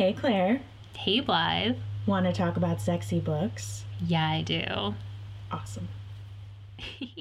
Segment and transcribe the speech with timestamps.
[0.00, 0.62] Hey, Claire.
[0.96, 1.76] Hey, Blythe.
[2.06, 3.84] Want to talk about sexy books?
[4.06, 4.94] Yeah, I do.
[5.52, 5.88] Awesome.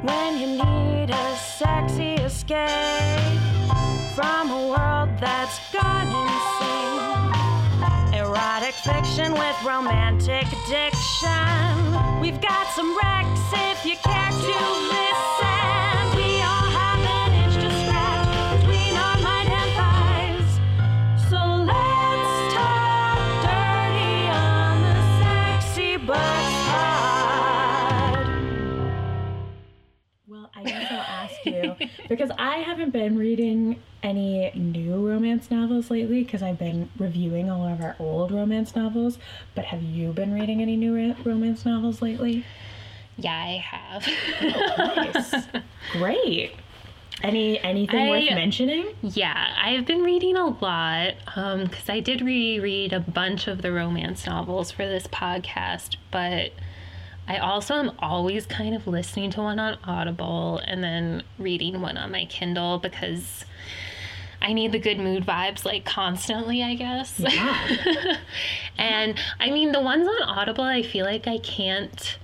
[0.00, 3.38] When you need a sexy escape
[4.14, 8.14] from a world that's gone insane.
[8.18, 12.18] Erotic fiction with romantic addiction.
[12.18, 15.09] We've got some Rex if you care to listen.
[32.10, 37.66] Because I haven't been reading any new romance novels lately because I've been reviewing all
[37.66, 39.16] of our old romance novels.
[39.54, 42.44] But have you been reading any new ro- romance novels lately?
[43.16, 44.08] Yeah, I have.
[44.42, 45.34] Oh, nice.
[45.92, 46.52] Great.
[47.22, 48.88] Any anything worth mentioning?
[49.02, 53.70] yeah, I've been reading a lot um, because I did reread a bunch of the
[53.72, 56.52] romance novels for this podcast, but
[57.30, 61.96] I also am always kind of listening to one on Audible and then reading one
[61.96, 63.44] on my Kindle because
[64.42, 67.20] I need the good mood vibes like constantly, I guess.
[67.20, 68.16] Yeah.
[68.78, 72.18] and I mean, the ones on Audible, I feel like I can't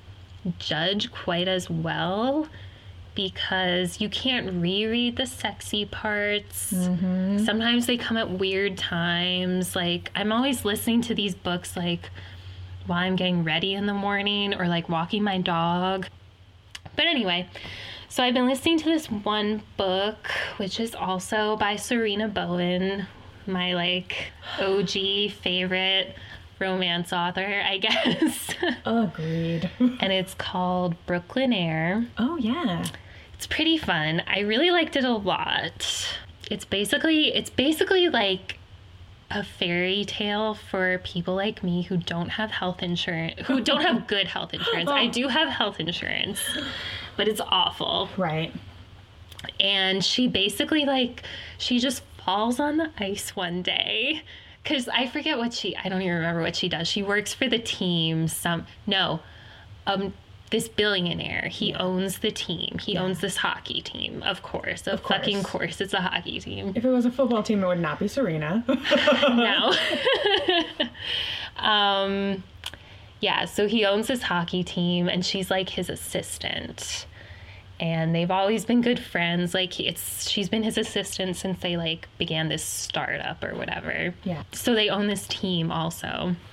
[0.58, 2.48] judge quite as well
[3.14, 6.72] because you can't reread the sexy parts.
[6.72, 7.44] Mm-hmm.
[7.44, 9.76] Sometimes they come at weird times.
[9.76, 12.10] Like, I'm always listening to these books, like,
[12.86, 16.06] while I'm getting ready in the morning or like walking my dog.
[16.96, 17.48] But anyway,
[18.08, 23.06] so I've been listening to this one book, which is also by Sarina Bowen,
[23.46, 26.14] my like OG favorite
[26.58, 28.48] romance author, I guess.
[28.86, 29.70] Agreed.
[29.78, 32.06] and it's called Brooklynaire.
[32.18, 32.84] Oh yeah.
[33.34, 34.22] It's pretty fun.
[34.26, 36.16] I really liked it a lot.
[36.50, 38.58] It's basically it's basically like
[39.30, 44.06] a fairy tale for people like me who don't have health insurance, who don't have
[44.08, 44.88] good health insurance.
[44.88, 46.40] I do have health insurance,
[47.16, 48.08] but it's awful.
[48.16, 48.52] Right.
[49.58, 51.22] And she basically like
[51.58, 54.22] she just falls on the ice one day
[54.64, 56.88] cuz I forget what she I don't even remember what she does.
[56.88, 59.20] She works for the team some no.
[59.86, 60.12] Um
[60.50, 62.78] this billionaire, he owns the team.
[62.80, 64.86] He owns this hockey team, of course.
[64.86, 65.18] Of, course.
[65.18, 66.72] fucking course, it's a hockey team.
[66.74, 68.64] If it was a football team, it would not be Sarina.
[70.76, 70.88] no.
[71.68, 72.42] um,
[73.20, 77.06] yeah, so he owns this hockey team, and she's like his assistant.
[77.78, 79.52] And they've always been good friends.
[79.52, 84.14] Like it's, she's been his assistant since they like began this startup or whatever.
[84.24, 84.44] Yeah.
[84.52, 86.08] So they own this team also.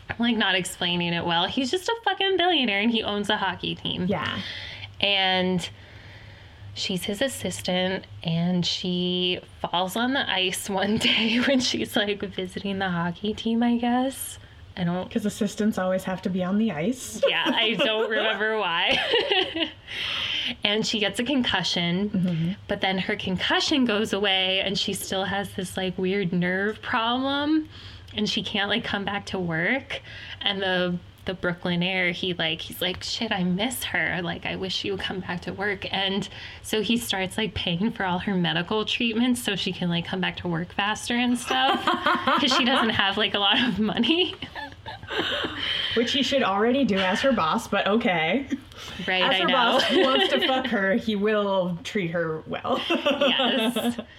[0.10, 1.48] I'm like not explaining it well.
[1.48, 4.40] He's just a fucking billionaire, and he owns a hockey team yeah.
[5.00, 5.70] and
[6.76, 12.80] she's his assistant and she falls on the ice one day when she's like visiting
[12.80, 14.40] the hockey team i guess
[14.76, 17.22] i don't Because assistants always have to be on the ice.
[17.30, 18.98] yeah i don't remember why
[20.64, 22.52] and she gets a concussion mm-hmm.
[22.68, 27.68] but then her concussion goes away and she still has this like weird nerve problem
[28.16, 30.02] and she can't like come back to work.
[30.42, 34.76] And the the Brooklynaire he like he's like shit i miss her like i wish
[34.76, 36.28] she would come back to work and
[36.62, 40.20] so he starts like paying for all her medical treatments so she can like come
[40.20, 41.80] back to work faster and stuff
[42.36, 44.36] because she doesn't have like a lot of money
[45.96, 48.48] Which he should already do as her boss, but okay.
[49.08, 52.82] right As i her know boss wants to fuck her, he will treat her well.
[52.90, 54.00] yes.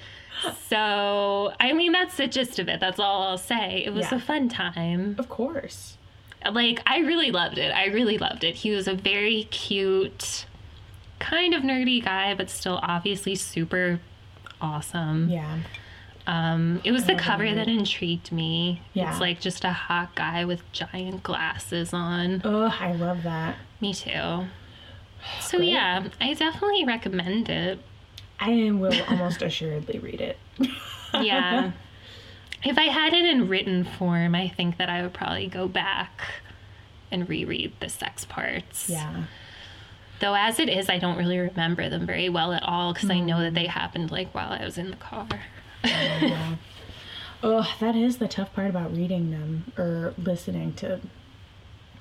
[0.69, 2.79] So, I mean, that's the gist of it.
[2.81, 3.83] That's all I'll say.
[3.87, 4.17] It was Yeah.
[4.17, 5.17] a fun time.
[5.19, 5.97] of course.
[6.53, 7.73] Like, I really loved it.
[7.75, 8.57] I really loved it.
[8.57, 10.47] He was a very cute,
[11.19, 14.01] kind of nerdy guy, but still obviously super
[14.61, 15.29] awesome.
[15.29, 15.59] Yeah.
[16.27, 18.81] Um, it was the cover that intrigued me.
[18.95, 19.11] Yeah.
[19.11, 22.41] It's like just a hot guy with giant glasses on.
[22.45, 23.57] Oh, I love that.
[23.81, 24.11] Me too.
[25.41, 25.71] So, Great.
[25.71, 27.79] yeah, I definitely recommend it.
[28.39, 30.37] I will almost assuredly read it.
[31.15, 31.73] yeah.
[32.65, 36.23] If I had it in written form, I think that I would probably go back
[37.11, 38.89] and reread the sex parts.
[38.89, 39.25] Yeah.
[40.21, 43.21] Though as it is, I don't really remember them very well at all because I
[43.21, 45.29] know that they happened like while I was in the car.
[47.47, 50.99] Oh, that is the tough part about reading them or listening to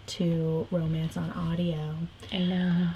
[0.06, 1.96] to romance on audio.
[2.32, 2.88] I know.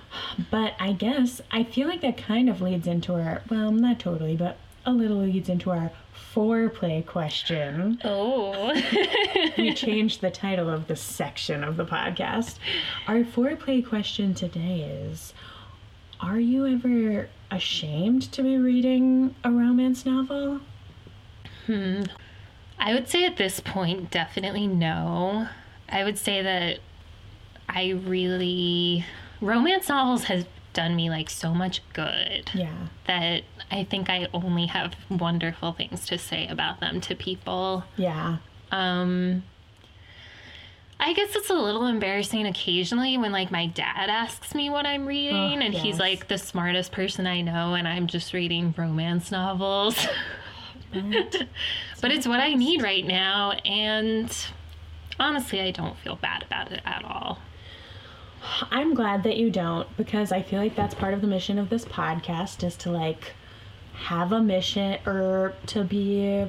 [0.50, 4.38] But I guess I feel like that kind of leads into our well, not totally,
[4.38, 5.92] but a little leads into our
[6.34, 8.00] foreplay question.
[8.06, 8.74] Oh.
[9.58, 12.56] We changed the title of this section of the podcast.
[13.06, 15.34] Our foreplay question today is
[16.22, 20.62] Are you ever ashamed to be reading a romance novel?
[21.66, 22.04] Hmm.
[22.80, 25.50] I would say at this point, definitely no.
[25.90, 26.80] I would say that
[27.68, 29.06] I really
[29.42, 30.46] romance novels has
[30.78, 32.72] done me like so much good Yeah.
[33.08, 33.42] that
[33.72, 37.84] I think I only have wonderful things to say about them to people.
[37.98, 38.38] Yeah.
[38.72, 39.42] Um
[41.00, 45.06] I guess it's a little embarrassing occasionally when like my dad asks me what I'm
[45.08, 49.32] reading Oh, and he's like the smartest person I know and I'm just reading romance
[49.32, 49.96] novels.
[50.94, 54.30] but it's what I need right now and
[55.20, 57.40] honestly I don't feel bad about it at all.
[58.72, 61.70] I'm glad that you don't because I feel like that's part of the mission of
[61.70, 63.34] this podcast is to like
[63.94, 66.46] have a mission or to be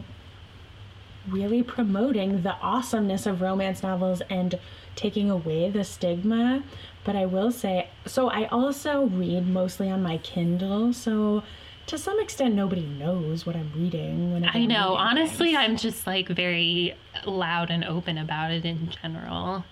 [1.28, 4.58] really promoting the awesomeness of romance novels and
[4.96, 6.62] taking away the stigma.
[7.04, 11.42] But I will say, so I also read mostly on my Kindle, so
[11.86, 14.44] to some extent nobody knows what I'm reading.
[14.44, 14.90] I I'm know.
[14.90, 15.58] reading Honestly, things.
[15.58, 19.64] I'm just like very loud and open about it in general.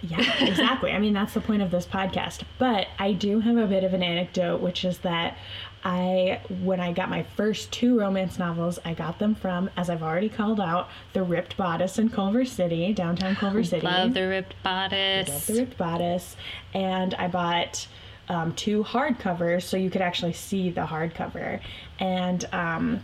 [0.00, 0.92] Yeah, exactly.
[0.92, 2.42] I mean, that's the point of this podcast.
[2.58, 5.36] But I do have a bit of an anecdote, which is that
[5.84, 10.02] I, when I got my first two romance novels, I got them from, as I've
[10.02, 13.84] already called out, the Ripped Bodice in Culver City, downtown Culver City.
[13.84, 15.28] Love the ripped Bodice.
[15.28, 16.36] I Love the Ripped Bodice.
[16.74, 17.86] And I bought
[18.28, 21.60] um, two hardcovers so you could actually see the hardcover.
[21.98, 23.00] And um,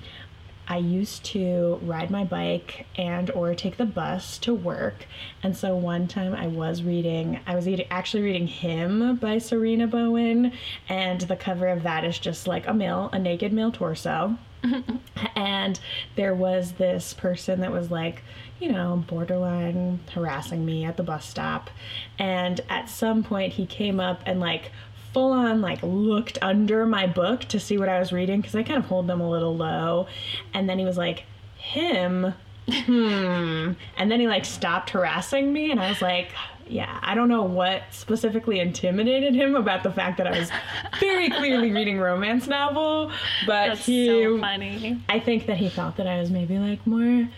[0.67, 5.07] I used to ride my bike and or take the bus to work.
[5.43, 10.53] And so one time I was reading, I was actually reading Him by Sarina Bowen.
[10.89, 14.39] And the cover of that is just like a male, a naked male torso.
[15.37, 15.79] and
[16.17, 18.23] there was this person that was like,
[18.61, 21.71] you know, borderline harassing me at the bus stop.
[22.19, 24.71] And at some point he came up and like
[25.15, 28.63] full on like looked under my book to see what I was reading because I
[28.63, 30.09] kind of hold them a little low.
[30.53, 31.25] And then he was like,
[31.57, 32.35] him.
[32.69, 33.73] Hmm.
[33.97, 36.29] And then he like stopped harassing me and I was like,
[36.69, 40.51] yeah, I don't know what specifically intimidated him about the fact that I was
[40.99, 43.11] very clearly reading romance novel,
[43.47, 45.01] but That's he so funny.
[45.09, 47.29] I think that he thought that I was maybe like more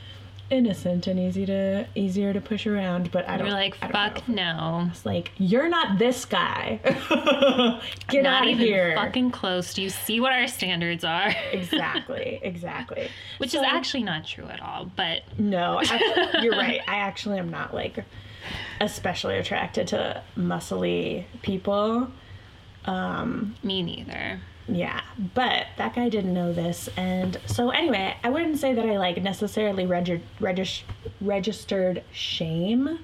[0.50, 3.46] innocent and easy to easier to push around, but I don't.
[3.48, 4.86] You're like, I fuck no.
[4.90, 6.80] It's like you're not this guy.
[8.08, 8.94] Get Not out of even here.
[8.94, 9.74] fucking close.
[9.74, 11.34] Do you see what our standards are?
[11.52, 12.38] Exactly.
[12.42, 13.08] Exactly.
[13.38, 16.80] Which So- is actually not true at all, but No, I, you're right.
[16.86, 18.04] I actually am not like
[18.80, 22.08] especially attracted to muscly people.
[22.84, 24.40] Um, me neither.
[24.68, 25.00] Yeah,
[25.34, 29.22] but that guy didn't know this, and so anyway, I wouldn't say that I like
[29.22, 30.82] necessarily regi- regis-
[31.20, 32.98] registered shame,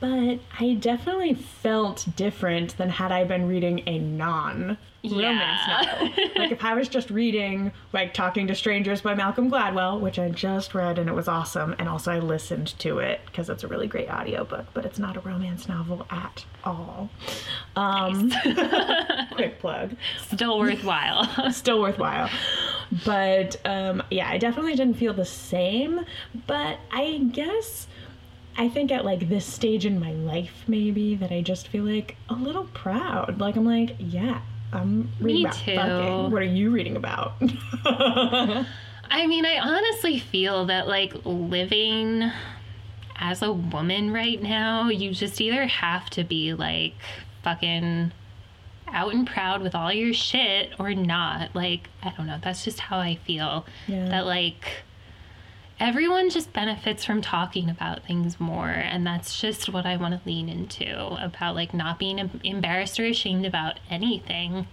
[0.00, 5.86] but I definitely felt different than had I been reading a non romance Yeah.
[5.98, 6.12] novel.
[6.36, 10.28] like if I was just reading like Talking to Strangers by Malcolm Gladwell, which I
[10.28, 13.68] just read and it was awesome, and also I listened to it because it's a
[13.68, 17.08] really great audiobook, but it's not a romance novel at all.
[17.76, 18.30] Um,
[19.32, 19.96] quick plug
[20.28, 21.50] Still worthwhile.
[21.52, 22.28] still worthwhile.
[23.04, 26.04] But um, yeah, I definitely didn't feel the same.
[26.46, 27.86] But I guess
[28.60, 32.16] I think at like this stage in my life, maybe that I just feel like
[32.28, 33.40] a little proud.
[33.40, 35.76] Like I'm like, yeah, I'm reading Me about too.
[35.76, 36.30] fucking.
[36.30, 37.32] What are you reading about?
[37.40, 42.30] I mean, I honestly feel that like living
[43.16, 46.92] as a woman right now, you just either have to be like
[47.42, 48.12] fucking
[48.88, 51.56] out and proud with all your shit or not.
[51.56, 52.38] Like, I don't know.
[52.42, 53.64] That's just how I feel.
[53.86, 54.06] Yeah.
[54.10, 54.82] That like
[55.80, 60.28] everyone just benefits from talking about things more and that's just what I want to
[60.28, 64.66] lean into about like not being embarrassed or ashamed about anything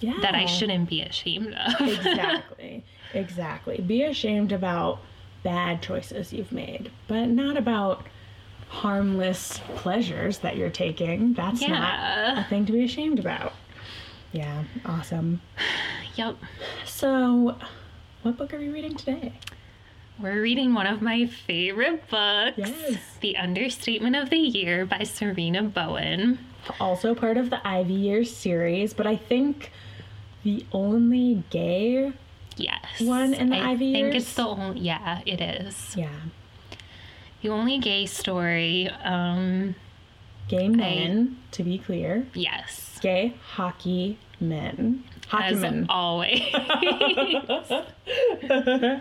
[0.00, 1.80] yeah, that I shouldn't be ashamed of.
[1.80, 3.80] exactly, exactly.
[3.80, 5.00] Be ashamed about
[5.42, 8.06] bad choices you've made, but not about
[8.68, 11.34] harmless pleasures that you're taking.
[11.34, 13.52] That's not a thing to be ashamed about.
[14.32, 15.40] Yeah, awesome.
[16.16, 16.34] Yep.
[16.84, 17.56] So,
[18.22, 19.34] what book are we reading today?
[20.20, 22.98] We're reading one of my favorite books, Yes.
[23.20, 26.38] The Understatement of the Year by Sarina Bowen.
[26.80, 29.70] Also part of the Ivy Year series, but I think
[30.42, 32.12] the only gay.
[32.56, 33.00] Yes.
[33.00, 33.96] One in the I Ivy Year.
[33.96, 34.24] I think Years?
[34.24, 35.94] it's the only, yeah, it is.
[35.96, 36.08] Yeah,
[37.42, 38.90] The only gay story.
[39.04, 39.76] Um,
[40.48, 42.26] gay men, to be clear.
[42.34, 42.98] yes.
[43.00, 45.04] Gay hockey men.
[45.28, 45.86] Hockey As men.
[45.88, 46.42] always.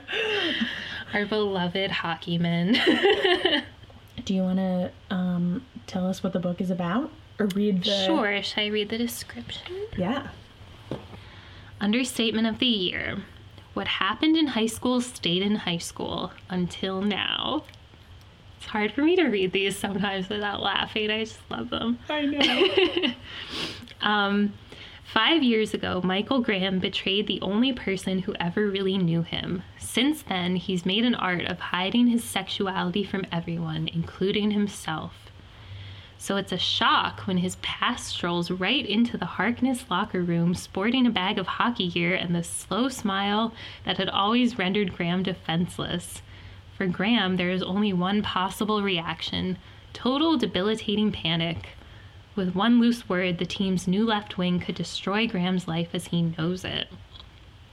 [1.13, 2.73] Our beloved hockey men.
[4.25, 7.11] Do you want to um, tell us what the book is about?
[7.39, 8.05] Or read the.
[8.05, 8.41] sure.
[8.43, 9.87] Should I read the description?
[9.97, 10.27] Yeah.
[11.79, 13.19] Understatement of the year.
[13.73, 17.63] What happened in high school stayed in high school until now.
[18.57, 21.11] It's hard for me to read these sometimes without laughing.
[21.11, 21.99] I just love them.
[22.09, 23.13] I know.
[23.99, 24.53] Um,
[25.13, 29.63] five years ago, Michael Graham betrayed the only person who ever really knew him.
[29.77, 35.13] Since then, he's made an art of hiding his sexuality from everyone, including himself.
[36.19, 41.05] So it's a shock when his past strolls right into the Harkness locker room sporting
[41.05, 43.53] a bag of hockey gear and the slow smile
[43.85, 46.21] that had always rendered Graham defenseless.
[46.75, 49.57] For Graham, there is only one possible reaction
[49.93, 51.69] total debilitating panic.
[52.37, 56.21] With one loose word, the team's new left wing could destroy Graham's life as he
[56.21, 56.87] knows it.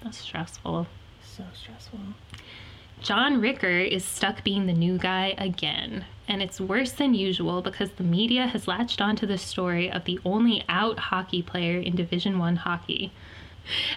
[0.02, 0.87] That's stressful.
[1.23, 2.00] so stressful.
[3.02, 6.06] John Rikker is stuck being the new guy again.
[6.26, 10.18] And it's worse than usual because the media has latched onto the story of the
[10.25, 13.12] only out hockey player in Division 1 hockey.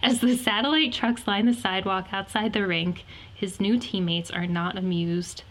[0.04, 4.78] As the satellite trucks line the sidewalk outside the rink, his new teammates are not
[4.78, 5.44] amused.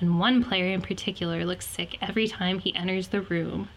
[0.00, 3.68] And one player in particular looks sick every time he enters the room.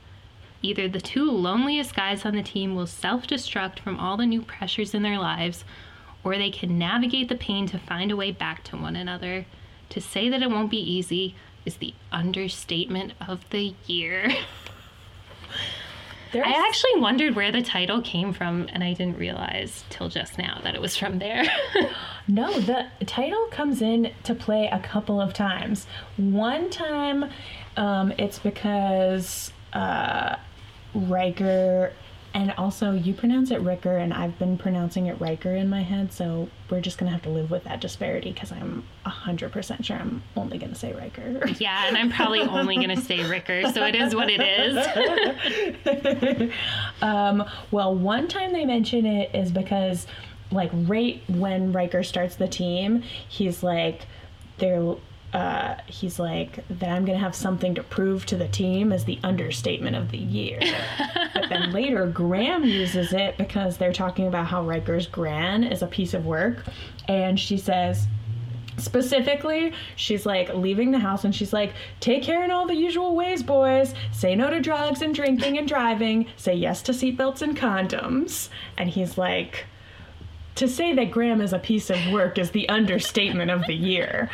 [0.62, 4.42] Either the two loneliest guys on the team will self destruct from all the new
[4.42, 5.64] pressures in their lives,
[6.24, 9.46] or they can navigate the pain to find a way back to one another.
[9.90, 11.36] To say that it won't be easy
[11.66, 14.32] is the understatement of the year.
[16.32, 20.38] There's, I actually wondered where the title came from, and I didn't realize till just
[20.38, 21.46] now that it was from there.
[22.30, 25.88] No, the title comes in to play a couple of times.
[26.16, 27.26] One time,
[27.76, 30.36] um, it's because uh,
[30.94, 31.94] Riker,
[32.34, 36.14] and also you pronounce it Rikker, and I've been pronouncing it Riker in my head,
[36.14, 39.98] so we're just gonna have to live with that disparity because I'm hundred percent sure
[39.98, 41.48] I'm only gonna say Riker.
[41.60, 46.52] yeah, and I'm probably only to say Rikker, so it is what it is.
[47.02, 50.06] um, well, one time they mention it is because,
[50.52, 54.06] like, right when Riker starts the team, he's like,
[54.58, 54.96] they're.
[55.34, 59.20] Uh, he's like that I'm gonna have something to prove to the team is the
[59.24, 60.60] understatement of the year.
[61.34, 65.88] but then later Graham uses it because they're talking about how Riker's gran is a
[65.88, 66.66] piece of work,
[67.08, 68.08] and she says
[68.80, 73.16] specifically she's like leaving the house and she's like take care in all the usual
[73.16, 73.94] ways boys.
[74.12, 76.28] Say no to drugs and drinking and driving.
[76.38, 78.50] Say yes to seatbelts and condoms.
[78.78, 79.66] And he's like
[80.60, 84.30] to say that Graham is a piece of work is the understatement of the year.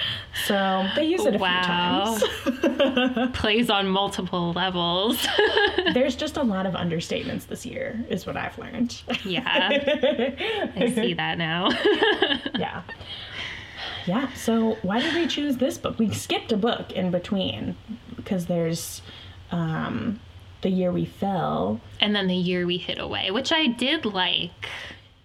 [0.45, 2.15] So they use it a Wow.
[2.17, 3.31] few times.
[3.33, 5.25] Plays on multiple levels.
[5.93, 9.01] There's just a lot of understatements this year, is what I've learned.
[9.23, 9.69] yeah,
[10.75, 11.69] I see that now.
[12.55, 12.81] yeah.
[14.05, 15.97] Yeah, so why did we choose this book?
[15.97, 17.75] We skipped a book in between
[18.15, 19.01] because there's
[19.51, 20.19] um,
[20.61, 21.81] The Year We Fell.
[21.99, 24.69] and then the year we hid away, which I did like.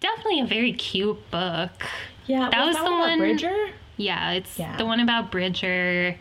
[0.00, 1.70] Definitely a very cute book.
[2.26, 3.70] Yeah, That was that the one about Bridger?
[3.96, 4.76] Yeah, it's Yeah.
[4.76, 6.16] the one about Bridger,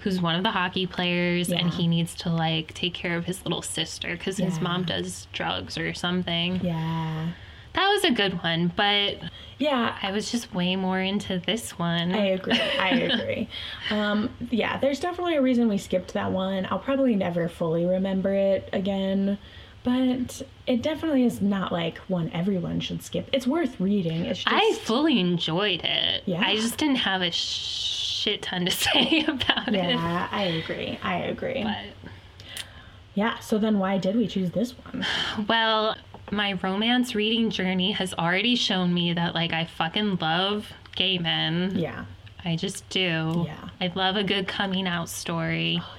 [0.00, 3.44] who's one of the hockey players, and he needs to like take care of his
[3.44, 6.60] little sister because his mom does drugs or something.
[6.64, 7.28] Yeah.
[7.74, 9.18] That was a good one, but
[9.58, 12.12] Yeah, I was just way more into this one.
[12.12, 12.58] I agree.
[12.60, 13.48] I agree.
[13.90, 16.66] um, yeah, there's definitely a reason we skipped that one.
[16.70, 19.38] I'll probably never fully remember it again,
[19.82, 23.28] but it definitely is not like one everyone should skip.
[23.32, 24.24] It's worth reading.
[24.26, 26.22] It's just I fully enjoyed it.
[26.26, 26.42] Yeah.
[26.44, 29.74] I just didn't have a shit ton to say about it.
[29.74, 30.98] yeah, I agree.
[31.02, 31.62] I agree.
[31.62, 32.12] But
[33.14, 33.38] Yeah.
[33.38, 35.06] So then, why did we choose this one?
[35.48, 35.96] Well,
[36.30, 41.76] my romance reading journey has already shown me that like I fucking love gay men.
[41.78, 42.04] Yeah.
[42.44, 43.44] I just do.
[43.46, 43.68] Yeah.
[43.80, 45.78] I love a good coming out story.
[45.80, 45.96] Oh.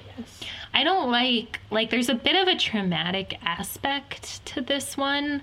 [0.74, 5.42] I don't like like there's a bit of a traumatic aspect to this one,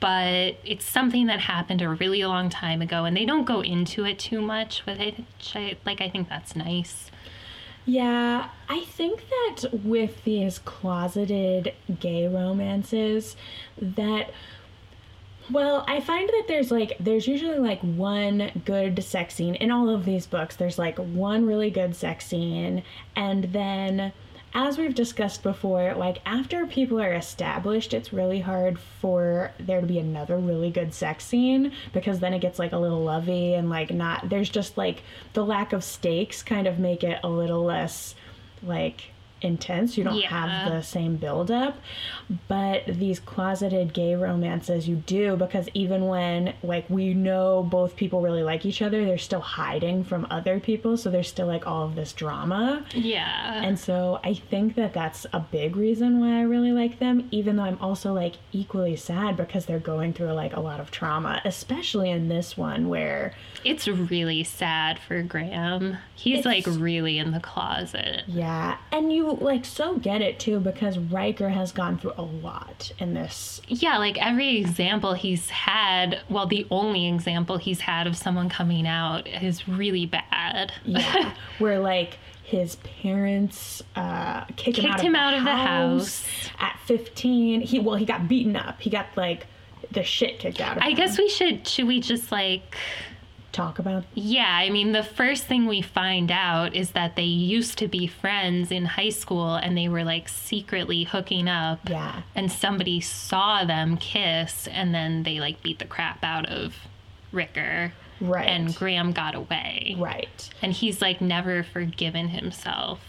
[0.00, 4.04] but it's something that happened a really long time ago and they don't go into
[4.04, 7.10] it too much, which I like I think that's nice.
[7.88, 13.36] Yeah, I think that with these closeted gay romances,
[13.80, 14.30] that
[15.50, 19.88] well, I find that there's like there's usually like one good sex scene in all
[19.88, 20.56] of these books.
[20.56, 22.82] There's like one really good sex scene,
[23.14, 24.12] and then
[24.54, 29.86] as we've discussed before, like after people are established, it's really hard for there to
[29.86, 33.68] be another really good sex scene because then it gets like a little lovey and
[33.68, 35.02] like not there's just like
[35.34, 38.14] the lack of stakes kind of make it a little less
[38.62, 39.10] like
[39.42, 39.96] intense.
[39.98, 40.28] You don't Yeah.
[40.28, 41.78] have the same buildup.
[42.48, 48.20] But these closeted gay romances, you do because even when, like, we know both people
[48.20, 50.96] really like each other, they're still hiding from other people.
[50.96, 52.84] So there's still, like, all of this drama.
[52.94, 53.62] Yeah.
[53.62, 57.56] And so I think that that's a big reason why I really like them, even
[57.56, 61.40] though I'm also like equally sad because they're going through like a lot of trauma,
[61.44, 65.98] especially in this one where, it's really sad for Graham.
[66.14, 68.22] He's like really in the closet.
[68.26, 72.92] yeah, and you like so get it too because Riker has gone through a lot
[72.98, 73.60] in this.
[73.68, 78.86] Yeah, like every example he's had, well, the only example he's had of someone coming
[78.86, 80.72] out is really bad.
[80.84, 85.44] Yeah, where like his parents uh, kicked, him, Kicked out, him of out the of
[85.44, 86.24] the house
[86.58, 87.60] at 15.
[87.60, 88.80] He well, he got beaten up.
[88.80, 89.46] He got like
[89.90, 90.92] the shit kicked out of I him.
[90.92, 92.76] I guess we should, should we just like,
[93.56, 97.78] talk about yeah, I mean, the first thing we find out is that they used
[97.78, 101.80] to be friends in high school and they were like secretly hooking up.
[101.88, 102.22] yeah.
[102.34, 106.74] and somebody saw them kiss and then they like beat the crap out of
[107.32, 108.46] Rikker Right.
[108.48, 109.94] and Graham got away.
[109.98, 110.48] Right.
[110.62, 113.00] And he's like never forgiven himself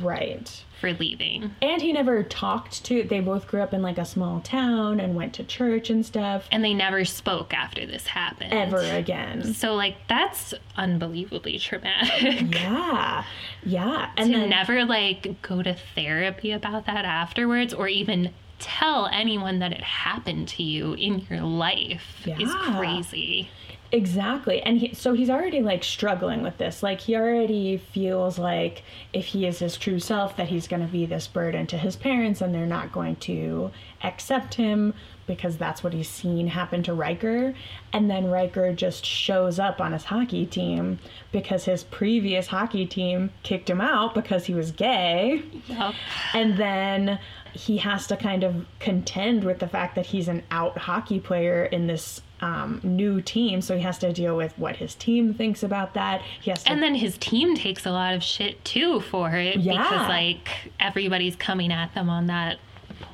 [0.00, 0.64] Right.
[0.80, 1.54] for leaving.
[1.62, 3.04] And he never talked to.
[3.04, 6.48] They both grew up in like a small town and went to church and stuff.
[6.50, 8.52] And they never spoke after this happened.
[8.52, 9.54] Ever again.
[9.54, 12.40] So like that's unbelievably traumatic.
[12.62, 13.24] Yeah.
[13.64, 14.10] Yeah.
[14.16, 19.58] And to then never like go to therapy about that afterwards or even tell anyone
[19.58, 23.50] that it happened to you in your life is crazy.
[23.94, 24.62] Exactly.
[24.62, 26.82] And he, so he's already like struggling with this.
[26.82, 28.82] Like he already feels like
[29.12, 31.94] if he is his true self that he's going to be this burden to his
[31.94, 33.70] parents and they're not going to
[34.02, 34.94] accept him
[35.26, 37.54] because that's what he's seen happen to Riker.
[37.92, 40.98] And then Riker just shows up on his hockey team
[41.30, 45.42] because his previous hockey team kicked him out because he was gay.
[45.66, 45.94] Yup.
[46.32, 47.18] And then
[47.52, 51.66] he has to kind of contend with the fact that he's an out hockey player
[51.66, 53.60] in this um, new team.
[53.62, 56.20] So he has to deal with what his team thinks about that.
[56.40, 56.72] He has to.
[56.72, 59.78] And then his team takes a lot of shit too for it Yeah.
[59.78, 62.58] because like everybody's coming at them on that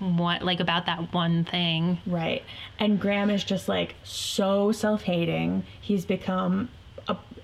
[0.00, 1.98] one like about that one thing.
[2.06, 2.42] right.
[2.78, 5.64] And Graham is just like so self hating.
[5.80, 6.68] He's become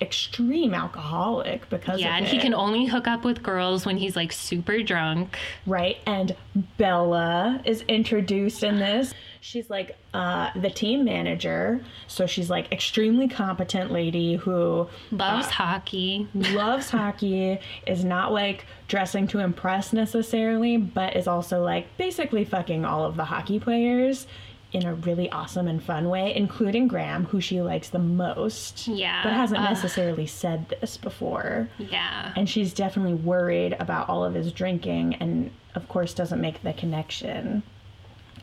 [0.00, 2.32] extreme alcoholic because Yeah, and it.
[2.32, 5.36] he can only hook up with girls when he's like super drunk.
[5.66, 5.98] Right.
[6.06, 6.34] And
[6.78, 9.14] Bella is introduced in this.
[9.40, 11.85] She's like uh, the team manager.
[12.07, 16.26] So she's like extremely competent lady who Loves hockey.
[16.35, 22.85] loves hockey, is not like dressing to impress necessarily, but is also like basically fucking
[22.87, 24.26] all of the hockey players
[24.74, 28.87] in a really awesome and fun way, including Graham, who she likes the most.
[28.88, 29.68] Yeah, But hasn't ugh.
[29.70, 31.68] necessarily said this before.
[31.78, 32.32] Yeah.
[32.37, 36.72] And she's definitely worried about all of his drinking and, of course, doesn't make the
[36.72, 37.62] connection.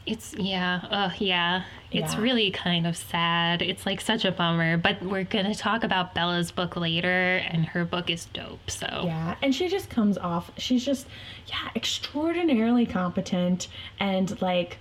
[0.03, 1.61] It's yeah, uh yeah.
[1.91, 2.21] It's Yeah.
[2.21, 3.61] really kind of sad.
[3.61, 7.65] It's like such a bummer, but we're going to talk about Bella's book later and
[7.65, 8.71] her book is dope.
[8.71, 11.05] So Yeah, and she just comes off, she's just,
[11.47, 13.67] yeah, extraordinarily competent
[13.99, 14.79] and like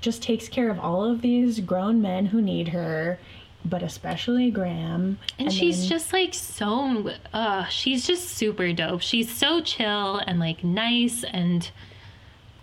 [0.00, 3.18] just takes care of all of these grown men who need her,
[3.64, 5.18] but especially Graham.
[5.38, 9.02] And, she's then- just like so, uh, she's just super dope.
[9.02, 11.70] She's so chill and like nice and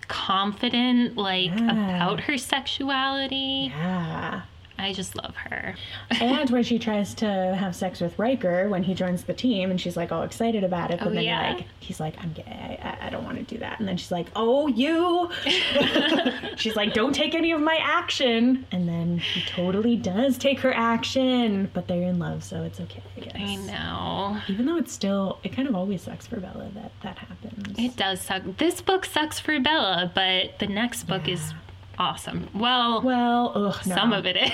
[0.07, 1.95] confident, like Yeah.
[1.97, 3.71] about her sexuality.
[3.75, 4.41] Yeah.
[4.79, 5.75] I just love her.
[6.11, 9.79] and when she tries to have sex with Riker when he joins the team, and
[9.81, 11.53] she's like all excited about it, but Oh, then yeah.
[11.53, 12.79] like he's like, "I'm gay.
[12.83, 15.29] I, I don't want to do that." And then she's like, "Oh, you."
[16.57, 20.73] she's like, "Don't take any of my action." And then he totally does take her
[20.73, 23.03] action, but they're in love, so it's okay.
[23.15, 23.35] I guess.
[23.35, 24.39] I know.
[24.47, 27.77] Even though it's still, it kind of always sucks for Bella that that happens.
[27.77, 28.43] It does suck.
[28.57, 31.53] This book sucks for Bella, but the next book is
[31.97, 32.47] awesome.
[32.53, 33.95] Well, well, ugh, no.
[33.95, 34.51] some of it is.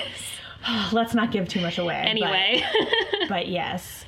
[0.94, 2.02] Let's not give too much away.
[2.04, 2.64] but- Anyway.
[3.30, 4.06] but yes.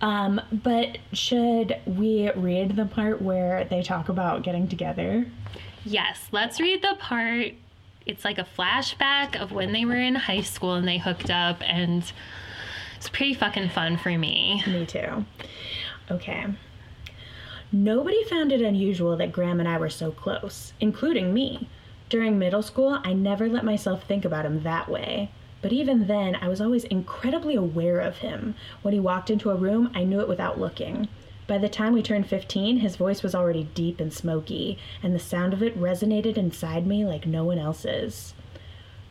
[0.00, 5.26] Um, but should we read the part where they talk about getting together?
[5.84, 7.52] yes, let's read the part.
[8.06, 11.58] It's like a flashback of when they were in high school and they hooked up,
[11.62, 12.10] and
[12.96, 14.62] it's pretty fucking fun for me.
[14.66, 15.24] Me too.
[16.10, 16.46] Okay.
[17.72, 21.68] Nobody found it unusual that Graham and I were so close, including me.
[22.08, 25.30] During middle school, I never let myself think about him that way.
[25.60, 28.54] But even then, I was always incredibly aware of him.
[28.80, 31.08] When he walked into a room, I knew it without looking.
[31.46, 35.18] By the time we turned 15, his voice was already deep and smoky, and the
[35.18, 38.34] sound of it resonated inside me like no one else's.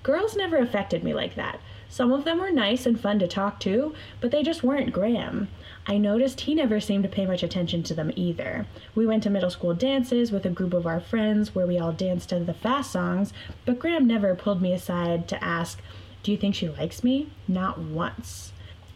[0.04, 1.60] Girls never affected me like that.
[1.90, 5.48] Some of them were nice and fun to talk to, but they just weren't Graham.
[5.86, 8.66] I noticed he never seemed to pay much attention to them either.
[8.94, 11.94] We went to middle school dances with a group of our friends where we all
[11.94, 13.32] danced to the fast songs,
[13.66, 15.80] but Graham never pulled me aside to ask,
[16.24, 17.30] Do you think she likes me?
[17.48, 18.52] Not once.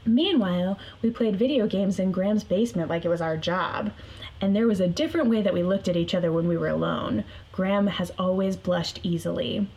[0.06, 3.92] Meanwhile, we played video games in Graham's basement like it was our job.
[4.42, 6.68] And there was a different way that we looked at each other when we were
[6.68, 7.24] alone.
[7.52, 9.68] Graham has always blushed easily.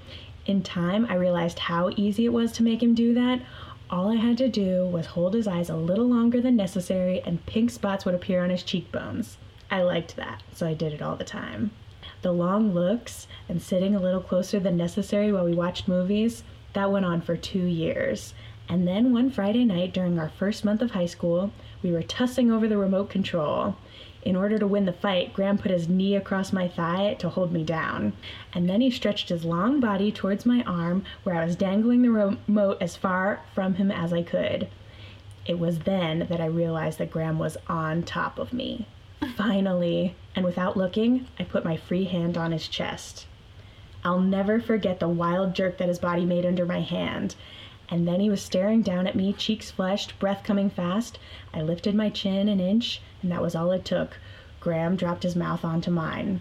[0.46, 3.40] In time, I realized how easy it was to make him do that.
[3.88, 7.44] All I had to do was hold his eyes a little longer than necessary, and
[7.46, 9.38] pink spots would appear on his cheekbones.
[9.70, 11.70] I liked that, so I did it all the time.
[12.20, 16.42] The long looks and sitting a little closer than necessary while we watched movies,
[16.74, 18.34] that went on for two years.
[18.68, 21.52] And then one Friday night during our first month of high school,
[21.82, 23.76] we were tussing over the remote control.
[24.24, 27.52] In order to win the fight, Graham put his knee across my thigh to hold
[27.52, 28.14] me down.
[28.54, 32.10] And then he stretched his long body towards my arm, where I was dangling the
[32.10, 34.68] remote as far from him as I could.
[35.44, 38.86] It was then that I realized that Graham was on top of me.
[39.36, 43.26] Finally, and without looking, I put my free hand on his chest.
[44.04, 47.34] I'll never forget the wild jerk that his body made under my hand.
[47.88, 51.18] And then he was staring down at me, cheeks flushed, breath coming fast.
[51.52, 54.18] I lifted my chin an inch, and that was all it took.
[54.60, 56.40] Graham dropped his mouth onto mine.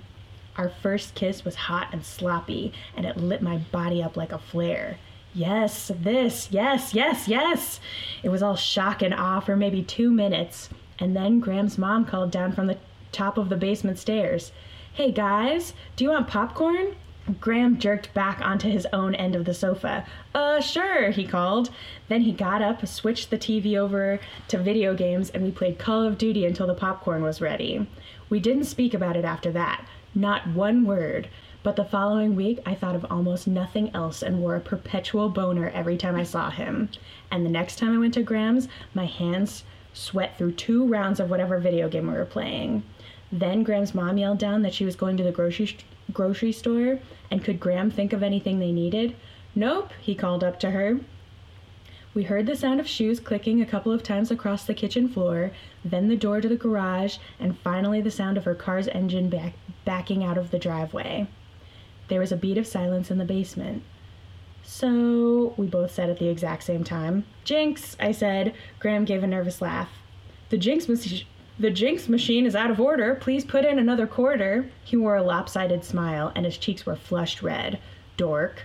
[0.55, 4.37] Our first kiss was hot and sloppy, and it lit my body up like a
[4.37, 4.97] flare.
[5.33, 7.79] Yes, this, yes, yes, yes.
[8.21, 12.29] It was all shock and awe for maybe two minutes, and then Graham's mom called
[12.29, 12.77] down from the
[13.11, 14.51] top of the basement stairs.
[14.93, 16.95] Hey guys, do you want popcorn?
[17.39, 20.05] Graham jerked back onto his own end of the sofa.
[20.35, 21.69] Uh, sure, he called.
[22.09, 26.03] Then he got up, switched the TV over to video games, and we played Call
[26.03, 27.87] of Duty until the popcorn was ready.
[28.29, 29.85] We didn't speak about it after that.
[30.13, 31.29] Not one word.
[31.63, 35.69] But the following week, I thought of almost nothing else and wore a perpetual boner
[35.69, 36.89] every time I saw him.
[37.31, 41.29] And the next time I went to Graham's, my hands sweat through two rounds of
[41.29, 42.83] whatever video game we were playing.
[43.31, 45.77] Then Graham's mom yelled down that she was going to the grocery
[46.11, 46.99] grocery store
[47.31, 49.15] and could Graham think of anything they needed?
[49.55, 50.99] Nope, he called up to her.
[52.13, 55.51] We heard the sound of shoes clicking a couple of times across the kitchen floor,
[55.83, 59.55] then the door to the garage, and finally the sound of her car's engine back-
[59.83, 61.27] backing out of the driveway.
[62.09, 63.81] There was a beat of silence in the basement.
[64.61, 67.25] So, we both said at the exact same time.
[67.43, 68.53] Jinx, I said.
[68.79, 69.89] Graham gave a nervous laugh.
[70.49, 71.25] The Jinx mach-
[71.59, 73.15] the Jinx machine is out of order.
[73.15, 74.69] Please put in another quarter.
[74.83, 77.79] He wore a lopsided smile and his cheeks were flushed red.
[78.17, 78.63] Dork.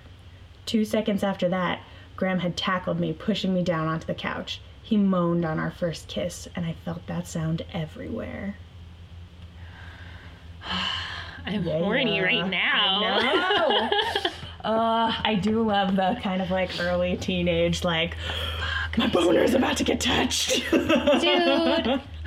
[0.66, 1.80] Two seconds after that,
[2.16, 4.60] Graham had tackled me, pushing me down onto the couch.
[4.82, 8.56] He moaned on our first kiss, and I felt that sound everywhere.
[11.46, 13.00] I'm Yeah, horny right now.
[13.00, 13.90] No.
[14.70, 18.16] uh, I do love the kind of like early teenage, like,
[18.96, 20.68] my boner's about to get touched.
[20.70, 22.00] Dude.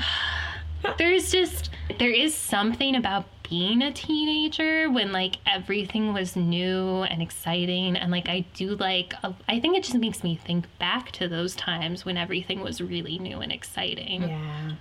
[0.97, 7.21] There's just there is something about being a teenager when like everything was new and
[7.21, 9.13] exciting and like I do like
[9.49, 13.19] I think it just makes me think back to those times when everything was really
[13.19, 14.23] new and exciting.
[14.23, 14.71] yeah.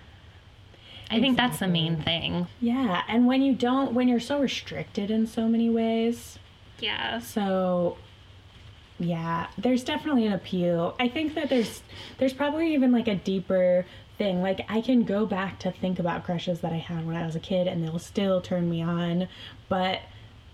[1.13, 2.47] I think that's the main thing.
[2.61, 6.39] Yeah, and when you don't, when you're so restricted in so many ways,
[6.79, 7.19] Yeah.
[7.19, 7.97] so
[9.01, 10.95] yeah, there's definitely an appeal.
[11.01, 11.83] I think that there's
[12.19, 13.87] there's probably even like a deeper
[14.21, 14.43] thing.
[14.43, 17.35] Like I can go back to think about crushes that I had when I was
[17.35, 19.29] a kid and they'll still turn me on,
[19.71, 20.01] but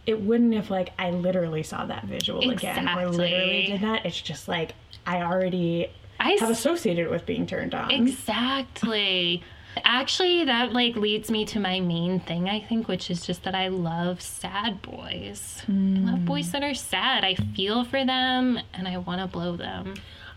[0.06, 4.06] it wouldn't if like I literally saw that visual again or literally did that.
[4.06, 4.74] It's just like
[5.04, 7.90] I already I have associated it with being turned on.
[7.90, 9.42] Exactly.
[9.84, 13.56] Actually, that like leads me to my main thing, I think, which is just that
[13.56, 15.60] I love sad boys.
[15.68, 16.24] I love hmm.
[16.24, 17.24] boys that are sad.
[17.24, 19.94] I feel for them and I want to blow them.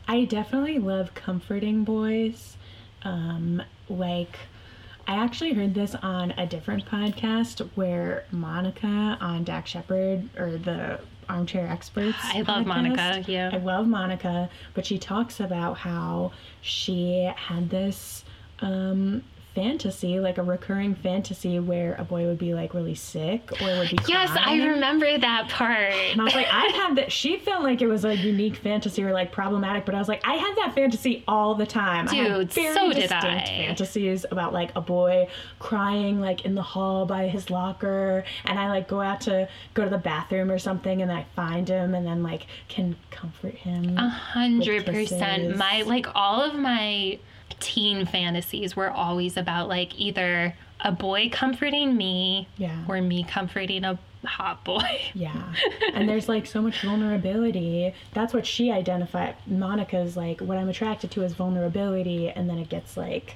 [0.07, 2.57] I definitely love comforting boys.
[3.03, 4.37] Um, like,
[5.07, 10.99] I actually heard this on a different podcast where Monica on Dax Shepard or the
[11.27, 12.17] Armchair Experts.
[12.23, 12.65] I love podcast.
[12.65, 13.49] Monica, yeah.
[13.53, 16.31] I love Monica, but she talks about how
[16.61, 18.23] she had this
[18.61, 19.23] um
[19.59, 23.89] fantasy like a recurring fantasy where a boy would be like really sick or would
[23.89, 25.91] be Yes, I remember that part.
[25.91, 27.11] And I was like, I had that.
[27.11, 30.25] She felt like it was a unique fantasy or like problematic, but I was like,
[30.25, 32.07] I had that fantasy all the time.
[32.07, 33.65] I had Dude, very so did distinct I.
[33.65, 35.27] fantasies about like a boy
[35.59, 39.83] crying like in the hall by his locker, and I like go out to go
[39.83, 43.55] to the bathroom or something, and then I find him, and then like can comfort
[43.55, 43.97] him.
[43.97, 45.57] A hundred percent.
[45.57, 47.19] My like all of my
[47.59, 52.83] teen fantasies were always about like either a boy comforting me Yeah.
[52.87, 54.81] or me comforting a hot boy.
[55.13, 55.53] Yeah.
[55.93, 57.93] And there's like so much vulnerability.
[58.13, 59.35] That's what she identified.
[59.47, 62.29] Monica's like, what I'm attracted to is vulnerability.
[62.29, 63.35] And then it gets like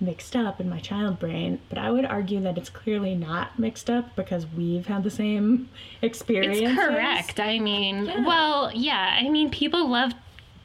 [0.00, 1.60] mixed up in my child brain.
[1.68, 5.68] But I would argue that it's clearly not mixed up because we've had the same
[6.02, 6.58] experience.
[6.60, 7.40] It's correct.
[7.40, 8.24] I mean, Yeah.
[8.24, 9.18] well, yeah.
[9.20, 10.12] I mean, people love,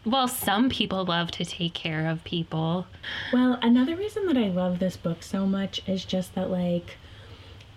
[0.06, 2.88] well, some people love to take care of people.
[3.32, 6.98] Well, another reason that I love this book so much is just that, like,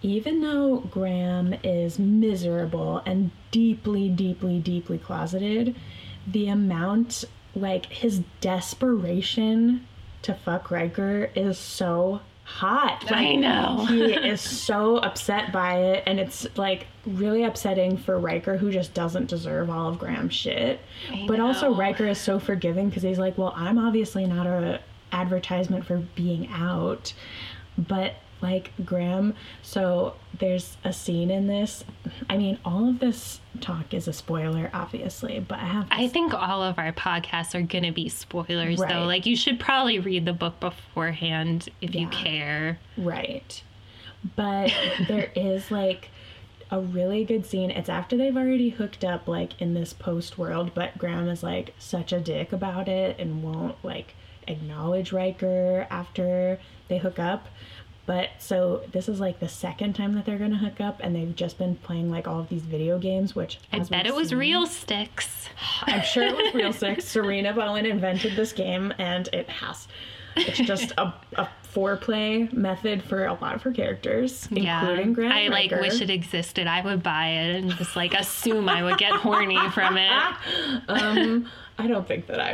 [0.03, 5.77] even though Graham is miserable and deeply, deeply, deeply closeted,
[6.27, 9.87] the amount, like, his desperation
[10.23, 13.11] to fuck Riker is so hot.
[13.11, 13.85] I know.
[13.89, 18.95] he is so upset by it, and it's like really upsetting for Riker, who just
[18.95, 20.81] doesn't deserve all of Graham's shit.
[21.13, 21.77] I but also, know.
[21.77, 24.81] Riker is so forgiving because he's like, well, I'm obviously not a
[25.13, 27.13] advertisement for being out,
[27.77, 28.15] but
[28.47, 29.35] like Graham.
[29.63, 31.85] So there's a scene in this.
[32.31, 35.87] I mean, all of this talk is a spoiler, obviously, but I have.
[35.91, 38.89] I think all of our podcasts are going to be spoilers, Right.
[38.93, 39.05] though.
[39.05, 42.79] Like, you should probably read the book beforehand if you care.
[42.97, 43.63] Right.
[44.37, 44.73] But
[45.09, 46.11] there is like
[46.71, 47.71] a really good scene.
[47.71, 51.75] It's after they've already hooked up like in this post world, but Graham is like
[51.79, 54.15] such a dick about it and won't like
[54.49, 57.49] acknowledge Riker after they hook up.
[58.07, 61.35] But so this is like the second time that they're gonna hook up, and they've
[61.35, 64.39] just been playing like all of these video games, which I bet it was seen-
[64.39, 65.49] real sticks.
[65.83, 67.05] I'm sure it was real sticks.
[67.05, 69.89] Sarina Bowen invented this game, and it has.
[70.37, 75.33] It's just a, a foreplay method for a lot of her characters, including Grant.
[75.33, 75.81] I like Riker.
[75.81, 76.67] wish it existed.
[76.67, 80.11] I would buy it and just like assume I would get horny from it.
[80.89, 82.53] Um, I don't think that I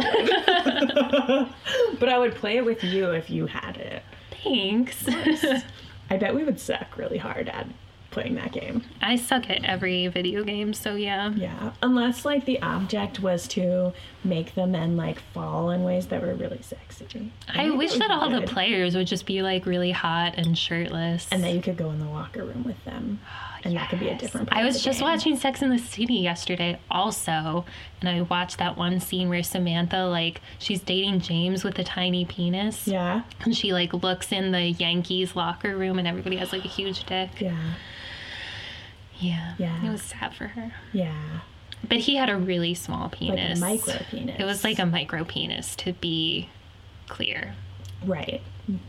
[1.43, 1.49] would,
[2.01, 4.03] but I would play it with you if you had it.
[4.43, 5.05] Thanks.
[6.11, 7.67] I bet we would suck really hard at
[8.11, 8.85] playing that game.
[9.01, 11.31] I suck at every video game, so yeah.
[11.31, 13.93] Yeah, unless like the object was to
[14.25, 17.33] make the men like fall in ways that were really sexy.
[17.49, 20.57] I think wish that be all the players would just be like really hot and
[20.57, 21.27] shirtless.
[21.33, 23.21] and that you could go in the locker room with them,
[23.65, 24.49] and that could be a different.
[24.49, 25.09] Part I was just game.
[25.09, 27.65] watching Sex in the City yesterday also,
[28.01, 32.25] and I watched that one scene where Samantha like she's dating James with a tiny
[32.25, 32.87] penis.
[32.87, 36.69] Yeah, And she like looks in the Yankees locker room and everybody has like a
[36.69, 37.31] huge dick.
[37.41, 37.75] yeah,
[39.19, 39.55] Yeah.
[39.59, 39.87] Yeah.
[39.87, 40.73] It was sad for her.
[40.93, 41.41] yeah.
[41.89, 43.59] But he had a really small Like penis.
[43.59, 44.37] a micro penis.
[44.39, 46.49] It was like a micro penis to be
[47.09, 47.55] clear.
[48.05, 48.41] right,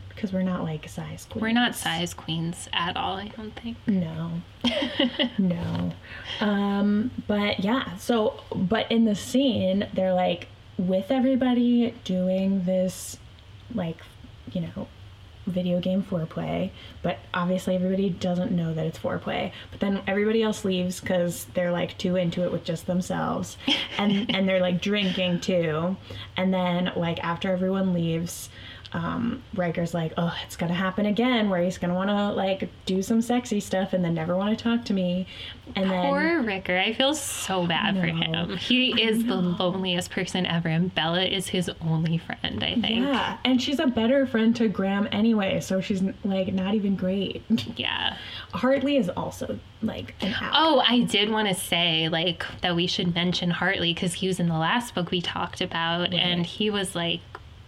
[0.09, 1.41] because we're not like size queens.
[1.41, 3.77] We're not size queens at all, I don't think.
[3.87, 4.41] No.
[5.37, 5.91] no.
[6.39, 13.17] Um, but yeah, so but in the scene, they're like with everybody doing this
[13.73, 13.97] like,
[14.51, 14.87] you know,
[15.45, 19.51] video game foreplay, but obviously everybody doesn't know that it's foreplay.
[19.71, 23.57] But then everybody else leaves cuz they're like too into it with just themselves.
[23.97, 25.95] And and they're like drinking too.
[26.35, 28.49] And then like after everyone leaves,
[28.93, 33.01] um, Riker's like, oh, it's gonna happen again, where he's gonna want to like do
[33.01, 35.27] some sexy stuff and then never want to talk to me,
[35.75, 36.79] and then Poor Rikker.
[36.79, 38.57] I feel so bad for him.
[38.57, 43.05] He is the loneliest person ever, and Bella is his only friend, I think.
[43.05, 47.43] yeah, and she's a better friend to Graham anyway, so she's like not even great.
[47.75, 48.17] Yeah.
[48.53, 50.53] Hartley is also like an out.
[50.55, 54.39] Oh, I did want to say like that we should mention Hartley because he was
[54.39, 57.21] in the last book we talked about, and he was like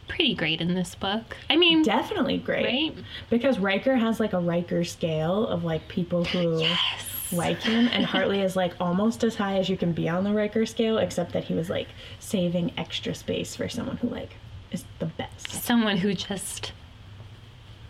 [0.08, 1.36] pretty great in this book.
[1.50, 2.96] I mean, definitely great right?
[3.30, 6.60] because Riker has like a Riker scale of like people who.
[6.62, 7.12] Yes.
[7.32, 10.32] like him and Hartley is like almost as high as you can be on the
[10.32, 11.88] Riker scale except that he was like
[12.20, 14.36] saving extra space for someone who like
[14.72, 15.50] is the best.
[15.52, 16.72] Someone who just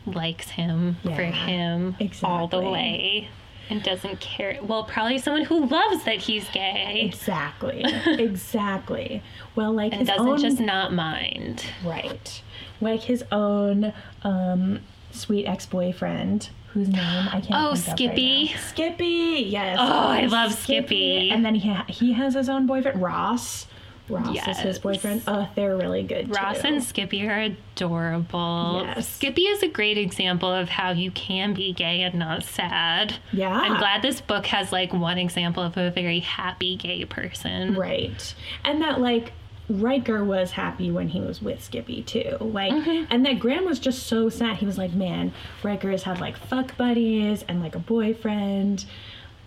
[0.06, 3.28] likes him for Yeah, him all the way
[3.70, 4.60] and doesn't care.
[4.62, 7.84] Well, probably someone who loves that he's gay Exactly.
[8.06, 9.24] exactly.
[9.56, 11.66] Well, like and his doesn't own just not mind.
[11.84, 12.42] right,
[12.82, 17.52] like his own um, sweet ex-boyfriend whose name I can't.
[17.54, 18.48] Oh, of right Skippy.
[18.68, 19.46] Skippy.
[19.48, 19.78] Yes.
[19.80, 21.32] Oh, I love Skippy.
[21.32, 23.66] And then he ha- he has his own boyfriend Ross.
[24.08, 25.24] Ross is his boyfriend.
[25.28, 26.30] Oh, they're really good.
[26.36, 26.68] Ross too.
[26.68, 28.82] and Skippy are adorable.
[28.86, 29.08] Yes.
[29.10, 33.16] Skippy is a great example of how you can be gay and not sad.
[33.32, 33.52] Yeah.
[33.52, 37.76] I'm glad this book has like one example of a very happy gay person.
[37.76, 38.36] Right.
[38.64, 39.32] And that like
[39.68, 42.38] Riker was happy when he was with Skippy too.
[42.40, 43.06] Like Mm-hmm.
[43.12, 44.58] and that Graham was just so sad.
[44.58, 48.86] He was like, Man, Riker has had like fuck buddies and like a boyfriend,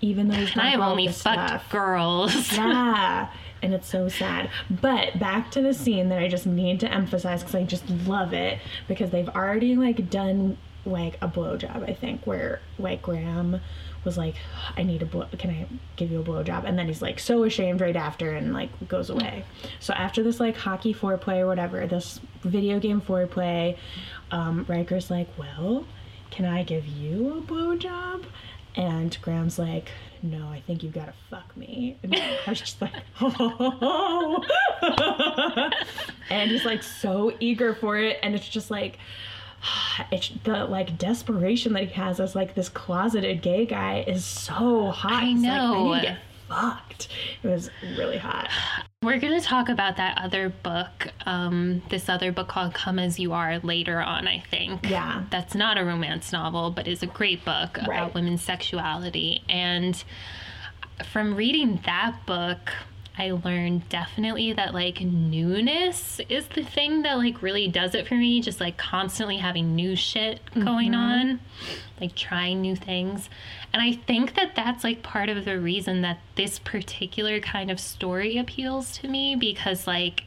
[0.00, 1.70] even though he's not I've only fucked stuff.
[1.70, 2.52] girls.
[2.56, 3.28] Yeah.
[3.62, 4.50] And it's so sad.
[4.70, 8.32] But back to the scene that I just need to emphasize because I just love
[8.32, 13.60] it because they've already like done like a blowjob, I think, where like Graham
[14.04, 14.36] was like,
[14.76, 15.66] I need a blow can I
[15.96, 16.64] give you a blowjob?
[16.64, 19.44] And then he's like so ashamed right after and like goes away.
[19.80, 23.76] So after this like hockey foreplay or whatever, this video game foreplay,
[24.30, 25.84] um, Riker's like, Well,
[26.30, 28.24] can I give you a blowjob?
[28.74, 29.90] And Graham's like,
[30.22, 31.98] no, I think you've gotta fuck me.
[32.02, 32.14] And
[32.46, 34.42] I was just like, oh.
[36.31, 38.18] and he's like so eager for it.
[38.22, 38.98] And it's just like,
[40.12, 44.90] it's the like desperation that he has as like this closeted gay guy is so
[44.90, 45.22] hot.
[45.22, 47.09] I He's like, I need to get fucked.
[47.42, 48.48] It was really hot.
[49.00, 53.16] We're going to talk about that other book, um, this other book called Come As
[53.16, 54.90] You Are later on, I think.
[54.90, 55.22] Yeah.
[55.30, 57.84] That's not a romance novel, but is a great book Right.
[57.87, 59.42] about women's sexuality.
[59.48, 60.02] And
[61.12, 62.72] from reading that book,
[63.16, 68.14] I learned definitely that like newness is the thing that like really does it for
[68.16, 68.40] me.
[68.40, 71.38] Just like constantly having new shit going on,
[72.00, 73.28] like trying new things.
[73.72, 77.78] And I think that that's like part of the reason that this particular kind of
[77.78, 80.24] story appeals to me because like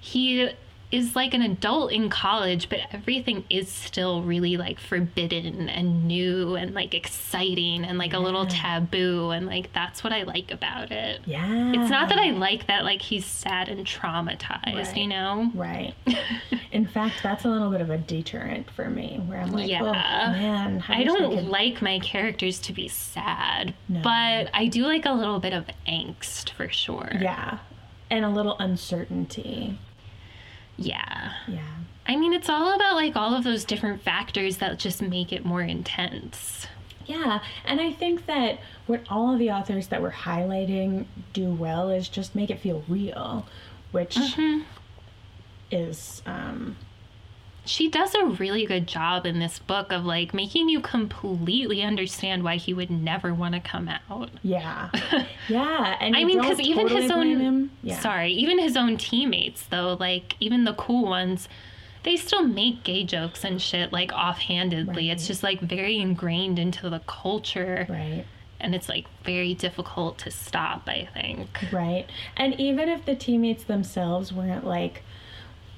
[0.00, 0.50] he
[0.94, 6.54] is like an adult in college, but everything is still really like forbidden and new
[6.54, 9.30] and like exciting and like a little taboo.
[9.30, 11.20] And like that's what I like about it.
[11.26, 11.72] Yeah.
[11.74, 14.96] It's not that I like that like he's sad and traumatized, Right.
[14.96, 15.50] you know?
[15.54, 15.94] Right.
[16.72, 19.66] In fact, that's a little bit of a deterrent for me, where I'm like, oh,
[19.66, 19.80] Yeah.
[20.28, 24.00] oh man, I don't could- like my characters to be sad, No.
[24.02, 27.10] but I do like a little bit of angst for sure.
[27.20, 27.58] Yeah,
[28.10, 29.78] and a little uncertainty.
[30.76, 31.32] Yeah.
[31.46, 31.60] Yeah.
[32.06, 35.44] I mean, it's all about like all of those different factors that just make it
[35.44, 36.66] more intense.
[37.06, 41.90] Yeah, and I think that what all of the authors that we're highlighting do well
[41.90, 43.46] is just make it feel real,
[43.92, 44.18] which
[45.70, 46.76] is um,
[47.66, 52.44] She does a really good job in this book of like making you completely understand
[52.44, 54.30] why he would never want to come out.
[54.42, 54.90] yeah,
[55.48, 55.96] yeah.
[56.00, 57.98] And I mean, because even totally his own, yeah.
[58.00, 61.48] sorry, even his own teammates though, like even the cool ones,
[62.02, 65.10] they still make gay jokes and shit like offhandedly.
[65.10, 68.26] It's just like very ingrained into the culture, Right.
[68.60, 70.82] and it's like very difficult to stop.
[70.86, 71.48] I think.
[71.72, 72.04] Right.
[72.36, 75.02] And even if the teammates themselves weren't like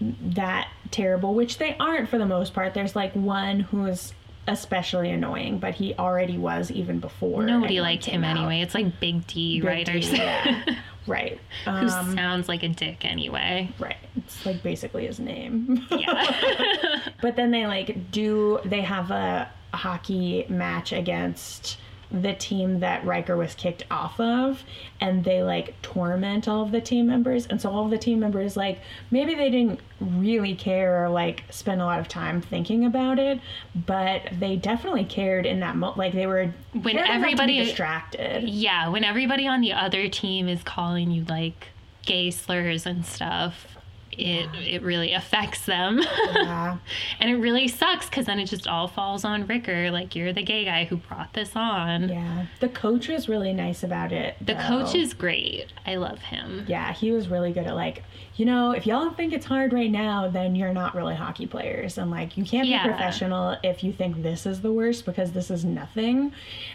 [0.01, 4.13] that terrible, which they aren't for the most part, there's like one who's
[4.49, 7.43] especially annoying, but he already was even before.
[7.43, 8.37] Nobody liked him out.
[8.37, 8.61] anyway.
[8.61, 10.65] It's like Big D Big writers D, yeah.
[11.07, 11.41] right.
[11.65, 13.69] who Um, sounds like a dick anyway.
[13.81, 13.97] right.
[14.17, 15.87] It's like basically his name.
[15.91, 17.01] Yeah.
[17.23, 21.79] But then they like do they have a hockey match against
[22.11, 24.63] the team that Rikker was kicked off of
[25.01, 27.47] and they like torment all of the team members.
[27.47, 31.43] And so all of the team members like maybe they didn't really care or like
[31.51, 33.41] spend a lot of time thinking about it
[33.75, 37.65] but they definitely cared in that mo- like they were When cared to be everybody-
[37.65, 38.49] distracted.
[38.49, 41.69] Yeah, when everybody on the other team is calling you like
[42.05, 43.76] gay slurs and stuff,
[44.19, 45.99] it it really affects them.
[46.35, 46.79] yeah
[47.21, 49.91] and it really sucks because then it just all falls on Rikker.
[49.93, 52.09] Like you're the gay guy who brought this on.
[52.09, 54.61] yeah the coach was really nice about it The though.
[54.69, 55.67] coach is great.
[55.87, 56.65] I love him.
[56.69, 58.03] Yeah, he was really good at like,
[58.37, 61.97] you know, if y'all think it's hard right now, then you're not really hockey players.
[61.99, 62.83] And like, you can't Yeah.
[62.85, 66.33] be professional if you think this is the worst because this is nothing.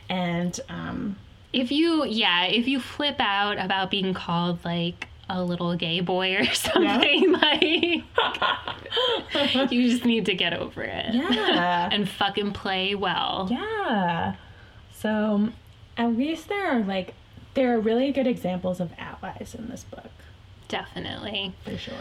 [0.09, 1.17] And um,
[1.53, 6.35] If you yeah, if you flip out about being called like a little gay boy
[6.35, 8.03] or something like
[9.71, 11.13] you just need to get over it.
[11.13, 13.47] yeah, And fucking play well.
[13.51, 14.35] yeah.
[14.93, 15.49] So
[15.97, 17.13] at least there are like,
[17.53, 20.09] there are really good examples of allies in this book,
[20.67, 21.53] Definitely.
[21.63, 21.95] for sure.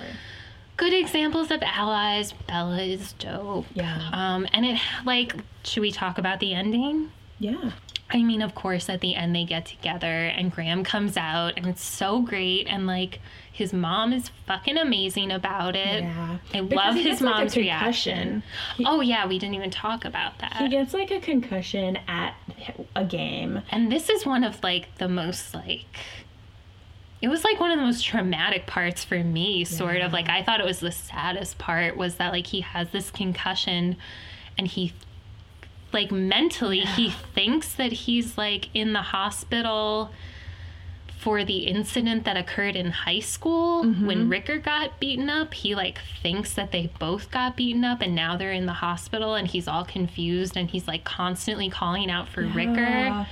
[0.77, 2.33] Good examples of allies.
[2.47, 3.67] Bella is dope.
[3.75, 4.09] Yeah.
[4.13, 7.11] Um, and it like, should we talk about the ending?
[7.39, 7.73] Yeah.
[8.13, 11.67] I mean, of course, at the end they get together and Graham comes out and
[11.67, 13.21] it's so great and like
[13.53, 16.03] his mom is fucking amazing about it.
[16.03, 16.39] Yeah.
[16.55, 18.43] I Because love his gets, like, mom's reaction.
[18.77, 20.57] He- oh yeah, we didn't even talk about that.
[20.57, 22.35] He gets like a concussion at
[22.97, 23.63] a game.
[23.71, 25.85] and this is one of like the most like
[27.23, 30.43] it was like one of the most traumatic parts for me sort of like i
[30.43, 33.97] thought it was the saddest part was that like he has this concussion
[34.59, 34.93] and he
[35.93, 40.11] like mentally he thinks that he's like in the hospital
[41.21, 44.07] for the incident that occurred in high school mm-hmm.
[44.07, 48.15] when Rikker got beaten up, he like thinks that they both got beaten up and
[48.15, 52.27] now they're in the hospital and he's all confused and he's like constantly calling out
[52.27, 53.27] for Rikker.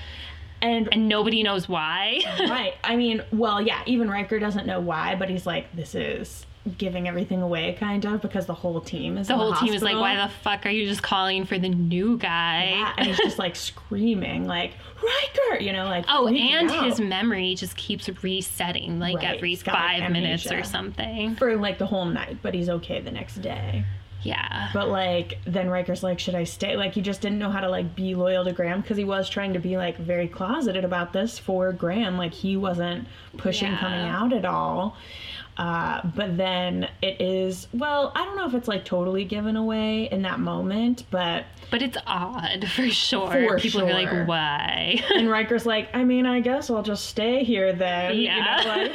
[0.60, 2.20] And and nobody knows why.
[2.40, 2.74] right.
[2.84, 6.44] I mean, well, yeah, even Rikker doesn't know why, but he's like, this is
[6.76, 9.96] giving everything away, kind of, because the whole team is The whole team is like,
[9.96, 12.70] why the fuck are you just calling for the new guy?
[12.70, 16.84] Yeah, and he's just like screaming, like Rikker, you know, like Oh, and out.
[16.84, 21.36] his memory just keeps resetting like Right, every like, five minutes or something.
[21.36, 23.84] for like the whole night, but he's okay the next day.
[24.22, 24.70] Yeah.
[24.74, 26.76] But like then Rikker's like, should I stay?
[26.76, 29.28] Like he just didn't know how to like be loyal to Graham because he was
[29.28, 32.18] trying to be like very closeted about this for Graham.
[32.18, 33.06] Like he wasn't
[33.36, 33.78] pushing Yeah.
[33.78, 34.96] coming out at all.
[35.58, 40.04] Uh, but then it is well, I don't know if it's like totally given away
[40.10, 43.30] in that moment, but But it's odd for sure.
[43.30, 45.02] For People are like, why?
[45.14, 48.16] and Rikker's like, I mean, I guess I'll just stay here then.
[48.16, 48.90] You know, yeah.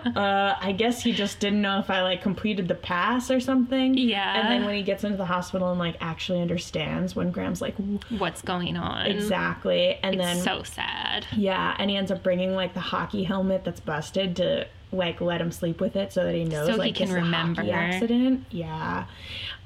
[0.00, 3.40] like, uh, I guess he just didn't know if I like completed the pass or
[3.40, 3.98] something.
[3.98, 4.40] Yeah.
[4.40, 7.74] And then when he gets into the hospital and like actually understands when Graham's like,
[8.10, 9.06] What's going on?
[9.06, 11.26] exactly, and then it's So sad.
[11.36, 15.40] yeah, and he ends up bringing like the hockey helmet that's busted to like let
[15.40, 17.62] him sleep with it so that he knows So he can it's a hockey remember.
[17.72, 18.44] accident.
[18.50, 19.04] Yeah.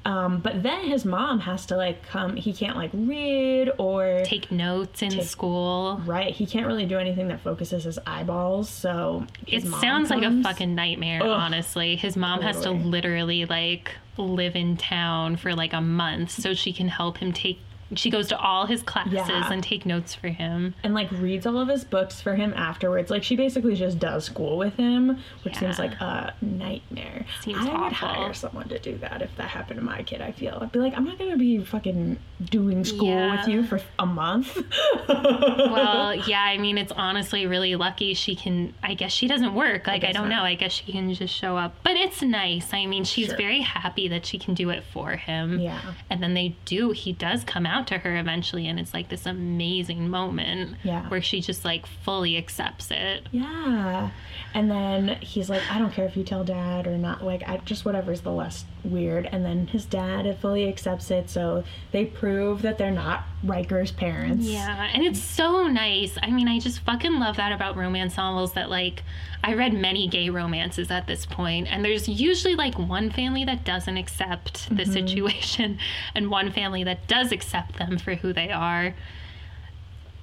[0.05, 2.35] Um, but then his mom has to like come.
[2.37, 6.01] He can't like read or Take notes in school.
[6.05, 6.33] Right.
[6.33, 8.69] He can't really do anything that focuses his eyeballs.
[8.69, 11.27] So It his mom sounds like a fucking nightmare, Ugh.
[11.29, 11.95] honestly.
[11.97, 16.71] His mom has to literally like live in town for like a month so she
[16.73, 17.59] can help him take
[17.95, 19.51] she goes to all his classes Yeah.
[19.51, 20.75] and take notes for him.
[20.83, 23.09] and like reads all of his books for him afterwards.
[23.09, 27.25] Like she basically just does school with him, which seems like a nightmare.
[27.41, 30.21] Seems I would hire someone to do that if that happened to my kid.
[30.21, 33.37] I feel I'd be like, I'm not gonna be fucking doing school Yeah.
[33.39, 34.57] with you for a month.
[35.09, 39.87] Well, yeah, I mean it's honestly really lucky she can I guess she doesn't work.
[39.87, 40.37] Like I, guess don't not.
[40.37, 40.43] know.
[40.43, 41.75] I guess she can just show up.
[41.83, 42.73] But it's nice.
[42.73, 43.37] I mean, she's Sure.
[43.37, 45.59] very happy that she can do it for him.
[45.59, 45.79] yeah.
[46.09, 49.25] And then they do, he does come out to her eventually, and it's like this
[49.25, 51.07] amazing moment Yeah.
[51.09, 53.27] where she just like fully accepts it.
[53.31, 54.09] Yeah.
[54.53, 57.23] And then he's like, I don't care if you tell dad or not.
[57.23, 59.27] Like, I just whatever's the less weird.
[59.31, 61.29] And then his dad fully accepts it.
[61.29, 64.45] So they prove that they're not Rikker's parents.
[64.45, 66.17] Yeah, and it's so nice.
[66.21, 69.03] I mean, I just fucking love that about romance novels that like
[69.43, 73.63] I read many gay romances at this point and there's usually like one family that
[73.63, 75.79] doesn't accept the situation
[76.15, 78.93] and one family that does accept them for who they are.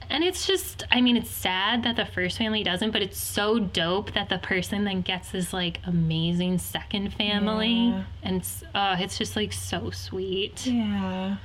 [0.09, 3.59] And it's just, I mean, it's sad that the first family doesn't, but it's so
[3.59, 7.89] dope that the person then gets this like amazing second family.
[7.89, 8.05] Yeah.
[8.23, 10.67] And uh, it's just like so sweet.
[10.67, 11.39] Yeah.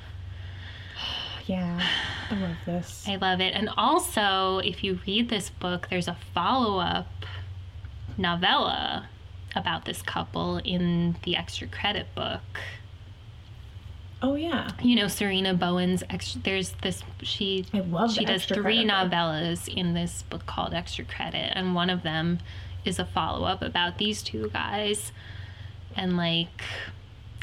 [1.51, 1.85] Yeah.
[2.29, 3.05] I love this.
[3.05, 3.53] I love it.
[3.53, 7.09] And also, if you read this book, there's a follow up
[8.17, 9.09] novella
[9.53, 12.41] about this couple in the extra credit book.
[14.21, 14.69] Oh, yeah.
[14.81, 19.11] You know, Sarina Bowen's extra, there's this, she, I love she does three Credit book.
[19.11, 21.51] novellas in this book called Extra Credit.
[21.53, 22.39] And one of them
[22.85, 25.11] is a follow up about these two guys.
[25.97, 26.63] And like,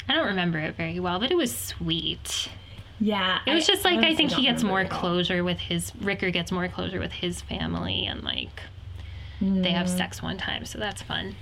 [0.07, 2.49] I don't remember it very well, but it was sweet.
[2.99, 3.39] Yeah.
[3.45, 6.67] It was just like I think he gets more closure with his Rikker gets more
[6.67, 8.61] closure with his family and like
[9.41, 11.35] they have sex one time, so that's fun.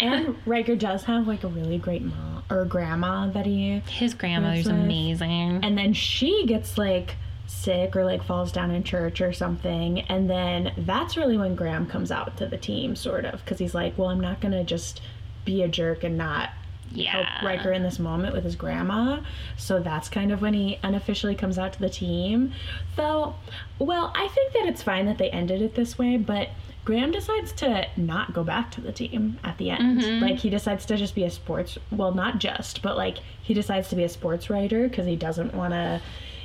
[0.00, 4.66] And Rikker does have like a really great mom or grandma that he His grandmother's
[4.66, 5.60] amazing.
[5.62, 7.16] and then she gets like
[7.46, 11.86] sick or like falls down in church or something and then that's really when graham
[11.86, 15.02] comes out to the team sort of because he's like well i'm not gonna just
[15.44, 16.48] be a jerk and not
[16.92, 17.40] help yeah.
[17.40, 19.20] Rikker in this moment with his grandma.
[19.56, 22.52] So that's kind of when he unofficially comes out to the team.
[22.96, 23.34] Though,
[23.78, 26.50] well, I think that it's fine that they ended it this way, but
[26.84, 30.00] Graham decides to not go back to the team at the end.
[30.00, 30.24] Mm-hmm.
[30.24, 33.88] Like he decides to just be a sports well, not just, but like he decides
[33.90, 36.00] to be a sports writer because he doesn't want to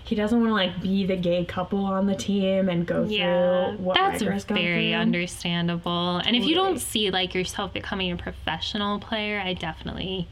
[0.07, 3.71] he doesn't want to like be the gay couple on the team and go Yeah,
[3.75, 4.99] through what that's Rikker's very through.
[4.99, 6.17] understandable.
[6.17, 10.27] And if you don't see like yourself becoming a professional player, I definitely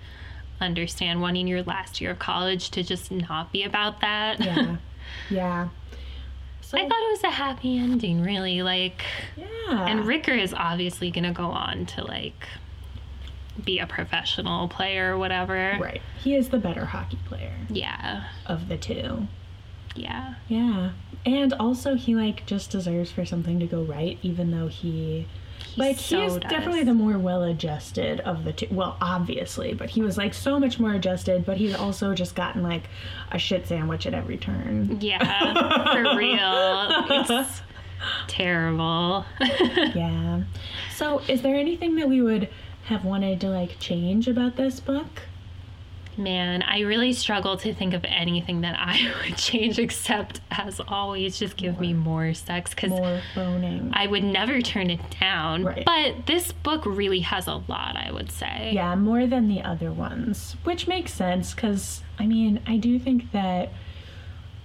[0.62, 4.40] understand wanting your last year of college to just not be about that.
[4.40, 4.78] Yeah.
[5.30, 5.70] Yeah.
[6.62, 8.64] So I thought it was a happy ending, really.
[8.64, 9.04] Like,
[9.38, 9.86] yeah.
[9.88, 12.48] and Rikker is obviously gonna go on to like
[13.64, 15.78] be a professional player or whatever.
[15.80, 16.02] Right.
[16.24, 19.28] He is the better hockey player Yeah, of the two.
[19.96, 20.36] Yeah.
[20.48, 20.92] Yeah.
[21.26, 25.26] And also he like just deserves for something to go right even though he
[25.66, 26.52] He like so he is does.
[26.52, 28.68] definitely the more well adjusted of the two.
[28.70, 32.62] Well, obviously, but he was like so much more adjusted, but he's also just gotten
[32.62, 32.84] like
[33.32, 35.00] a shit sandwich at every turn.
[35.02, 37.20] Yeah, for real.
[37.22, 37.62] It's
[38.28, 39.26] terrible.
[39.96, 40.44] Yeah.
[40.94, 42.50] So, is there anything that we would
[42.86, 45.24] have wanted to like change about this book?
[46.18, 51.38] Man, I really struggle to think of anything that I would change except, as always,
[51.38, 55.64] just give me more sex because I would never turn it down.
[55.64, 55.86] Right.
[55.86, 58.72] But this book really has a lot, I would say.
[58.74, 63.32] Yeah, more than the other ones, which makes sense because I mean, I do think
[63.32, 63.70] that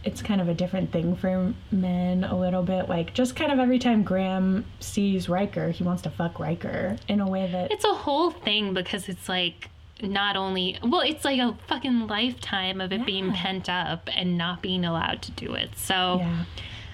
[0.04, 2.88] it's kind of a different thing for men a little bit.
[2.88, 7.20] Like, just kind of every time Graham sees Rikker, he wants to fuck Rikker in
[7.20, 7.70] a way that.
[7.70, 9.68] It's a whole thing because it's like
[10.02, 14.62] not only well, it's like a fucking lifetime of it being pent up and not
[14.62, 15.70] being allowed to do it.
[15.76, 16.44] So Yeah.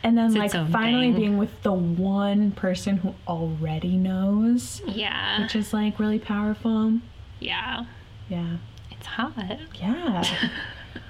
[0.03, 1.17] And then, like, finally thing.
[1.17, 7.01] being with the one person who already knows, yeah, which is like really powerful.
[7.41, 7.87] yeah,
[8.29, 8.59] Yeah.
[8.93, 9.33] it's hot.
[9.81, 10.23] Yeah.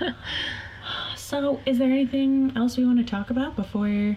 [1.16, 4.16] so, is there anything else we want to talk about before?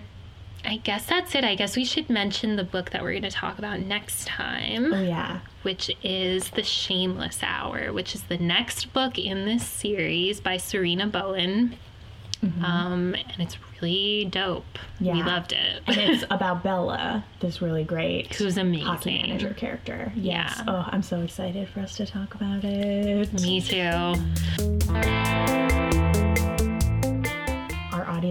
[0.66, 1.44] I guess that's it.
[1.44, 4.94] I guess we should mention the book that we're going to talk about next time.
[4.94, 5.40] Oh, yeah.
[5.64, 11.10] which is The Shameless Hour, which is the next book in this series by Sarina
[11.12, 11.76] Bowen.
[12.64, 14.80] Um, and it's really dope.
[15.00, 15.14] Yeah.
[15.14, 15.28] We Mm-hmm.
[15.28, 15.84] Loved it.
[15.88, 19.22] and it's about Bella, this really great Who's hockey amazing.
[19.24, 20.14] manager character.
[20.16, 20.54] Yes.
[20.58, 20.64] Yeah.
[20.68, 23.34] Oh, I'm so excited for us to talk about it.
[23.42, 24.14] Me too.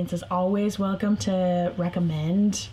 [0.08, 2.68] Audience is always welcome to recommend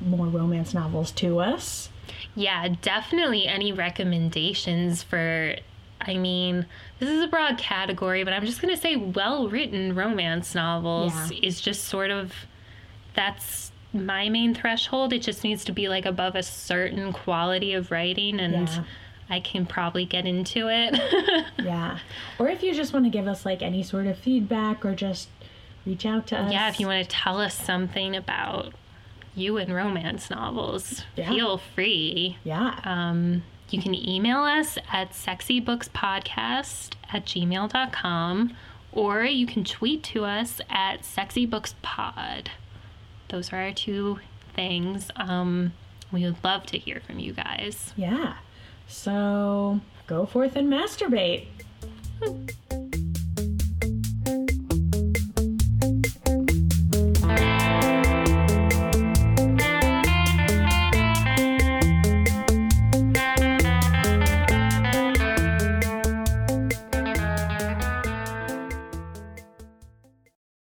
[0.00, 1.90] more romance novels to us.
[2.34, 5.56] Yeah, definitely any recommendations for.
[6.00, 6.66] I mean,
[6.98, 11.30] this is a broad category, but I'm just going to say well written romance novels
[11.32, 11.38] Yeah.
[11.42, 12.32] is just sort of.
[13.14, 15.12] That's my main threshold.
[15.14, 18.84] It just needs to be like above a certain quality of writing, and Yeah.
[19.28, 20.94] I can probably get into it.
[21.66, 21.98] Yeah.
[22.38, 25.28] Or if you just want to give us like any sort of feedback or just
[25.86, 26.52] reach out to us.
[26.52, 28.72] yeah, if you want to tell us something about
[29.34, 31.28] you and romance novels, Yeah.
[31.30, 32.36] feel free.
[32.44, 32.78] Yeah.
[32.84, 38.56] Um, you can email us at sexybookspodcast at gmail.com
[38.92, 42.46] or you can tweet to us at sexybookspod.
[43.28, 44.20] Those are our two
[44.54, 45.10] things.
[45.16, 45.72] Um,
[46.12, 47.92] we would love to hear from you guys.
[47.96, 48.36] yeah.
[48.88, 51.46] So go forth and masturbate.